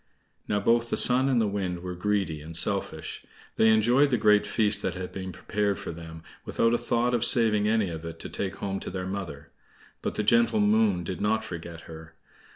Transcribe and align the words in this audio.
Now 0.47 0.59
both 0.59 0.89
the 0.89 0.97
Sun 0.97 1.29
and 1.29 1.39
the 1.39 1.45
Wind 1.47 1.83
were 1.83 1.93
greedy 1.93 2.41
and 2.41 2.57
selfish. 2.57 3.23
They 3.57 3.69
enjoyed 3.69 4.09
the 4.09 4.17
great 4.17 4.47
feast 4.47 4.81
that 4.81 4.95
had 4.95 5.11
been 5.11 5.31
prepared 5.31 5.77
for 5.77 5.91
them, 5.91 6.23
without 6.43 6.73
a 6.73 6.79
thought 6.79 7.13
of 7.13 7.23
saving 7.23 7.67
any 7.67 7.89
of 7.89 8.03
it 8.03 8.17
to 8.21 8.29
take 8.29 8.55
home 8.55 8.79
to 8.79 8.89
their 8.89 9.05
mother; 9.05 9.51
but 10.01 10.15
the 10.15 10.23
gentle 10.23 10.59
Moon 10.59 11.03
did 11.03 11.21
not 11.21 11.43
forget 11.43 11.81
her. 11.81 12.15